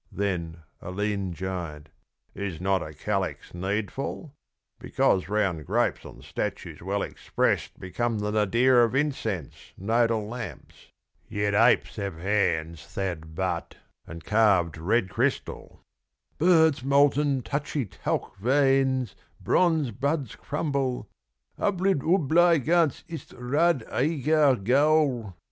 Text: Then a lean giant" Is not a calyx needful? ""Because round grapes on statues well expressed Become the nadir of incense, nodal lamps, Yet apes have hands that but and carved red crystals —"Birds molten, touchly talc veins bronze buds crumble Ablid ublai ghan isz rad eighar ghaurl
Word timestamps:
Then 0.11 0.63
a 0.81 0.89
lean 0.89 1.31
giant" 1.31 1.89
Is 2.33 2.59
not 2.59 2.81
a 2.81 2.91
calyx 2.91 3.53
needful? 3.53 4.33
""Because 4.79 5.29
round 5.29 5.67
grapes 5.67 6.05
on 6.07 6.23
statues 6.23 6.81
well 6.81 7.03
expressed 7.03 7.79
Become 7.79 8.17
the 8.17 8.31
nadir 8.31 8.81
of 8.81 8.95
incense, 8.95 9.73
nodal 9.77 10.27
lamps, 10.27 10.89
Yet 11.29 11.53
apes 11.53 11.97
have 11.97 12.17
hands 12.17 12.95
that 12.95 13.35
but 13.35 13.75
and 14.07 14.23
carved 14.25 14.75
red 14.79 15.07
crystals 15.07 15.77
—"Birds 16.39 16.83
molten, 16.83 17.43
touchly 17.43 17.85
talc 17.85 18.35
veins 18.37 19.15
bronze 19.39 19.91
buds 19.91 20.35
crumble 20.35 21.09
Ablid 21.59 22.01
ublai 22.01 22.57
ghan 22.57 22.89
isz 23.07 23.31
rad 23.37 23.85
eighar 23.91 24.55
ghaurl 24.65 25.35